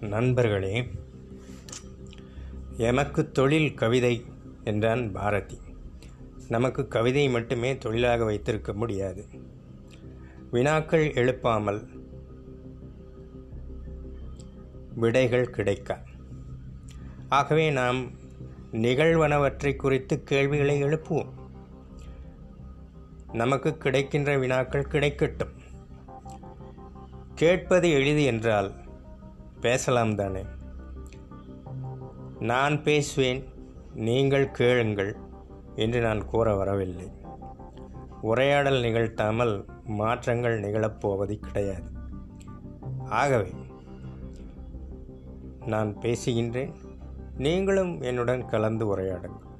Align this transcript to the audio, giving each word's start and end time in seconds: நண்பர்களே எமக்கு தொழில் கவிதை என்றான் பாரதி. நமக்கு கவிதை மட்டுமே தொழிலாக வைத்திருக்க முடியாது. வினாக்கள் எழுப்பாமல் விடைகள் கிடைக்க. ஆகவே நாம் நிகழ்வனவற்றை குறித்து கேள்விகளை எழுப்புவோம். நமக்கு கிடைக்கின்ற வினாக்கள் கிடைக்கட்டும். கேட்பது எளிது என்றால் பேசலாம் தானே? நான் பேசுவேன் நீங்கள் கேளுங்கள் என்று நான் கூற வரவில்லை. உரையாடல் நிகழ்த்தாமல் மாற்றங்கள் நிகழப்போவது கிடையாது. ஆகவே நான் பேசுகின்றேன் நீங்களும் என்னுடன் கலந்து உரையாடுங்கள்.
நண்பர்களே 0.00 0.90
எமக்கு 2.76 3.32
தொழில் 3.32 3.74
கவிதை 3.74 4.24
என்றான் 4.64 5.12
பாரதி. 5.12 5.58
நமக்கு 6.48 6.88
கவிதை 6.88 7.28
மட்டுமே 7.28 7.78
தொழிலாக 7.78 8.24
வைத்திருக்க 8.24 8.72
முடியாது. 8.72 9.26
வினாக்கள் 10.50 11.12
எழுப்பாமல் 11.12 11.88
விடைகள் 14.94 15.50
கிடைக்க. 15.50 16.02
ஆகவே 17.28 17.70
நாம் 17.70 18.10
நிகழ்வனவற்றை 18.72 19.76
குறித்து 19.76 20.22
கேள்விகளை 20.22 20.82
எழுப்புவோம். 20.82 21.28
நமக்கு 23.32 23.76
கிடைக்கின்ற 23.76 24.38
வினாக்கள் 24.38 24.88
கிடைக்கட்டும். 24.90 25.54
கேட்பது 27.34 27.90
எளிது 27.90 28.22
என்றால் 28.22 28.84
பேசலாம் 29.60 30.14
தானே? 30.14 30.44
நான் 32.40 32.82
பேசுவேன் 32.82 33.44
நீங்கள் 33.94 34.50
கேளுங்கள் 34.50 35.16
என்று 35.74 36.00
நான் 36.00 36.26
கூற 36.26 36.54
வரவில்லை. 36.54 37.10
உரையாடல் 38.20 38.82
நிகழ்த்தாமல் 38.82 39.64
மாற்றங்கள் 39.84 40.60
நிகழப்போவது 40.60 41.40
கிடையாது. 41.40 41.84
ஆகவே 43.08 43.52
நான் 45.66 45.96
பேசுகின்றேன் 45.98 46.72
நீங்களும் 47.36 48.00
என்னுடன் 48.00 48.46
கலந்து 48.46 48.96
உரையாடுங்கள். 48.96 49.55